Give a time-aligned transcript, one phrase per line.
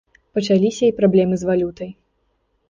[0.37, 1.93] Пачаліся і праблемы з валютай.